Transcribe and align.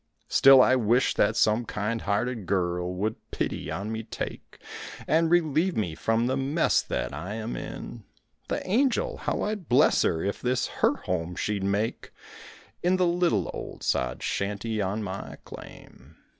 Still, 0.29 0.63
I 0.63 0.75
wish 0.75 1.13
that 1.13 1.35
some 1.35 1.63
kind 1.63 2.01
hearted 2.01 2.47
girl 2.47 2.95
would 2.95 3.17
pity 3.29 3.69
on 3.69 3.91
me 3.91 4.01
take 4.01 4.57
And 5.07 5.29
relieve 5.29 5.77
me 5.77 5.93
from 5.93 6.25
the 6.25 6.35
mess 6.35 6.81
that 6.81 7.13
I 7.13 7.35
am 7.35 7.55
in; 7.55 8.03
The 8.47 8.67
angel, 8.67 9.17
how 9.17 9.43
I'd 9.43 9.69
bless 9.69 10.01
her 10.01 10.23
if 10.23 10.41
this 10.41 10.65
her 10.81 10.95
home 10.95 11.35
she'd 11.35 11.61
make 11.63 12.09
In 12.81 12.97
the 12.97 13.05
little 13.05 13.51
old 13.53 13.83
sod 13.83 14.23
shanty 14.23 14.81
on 14.81 15.03
my 15.03 15.37
claim. 15.45 16.15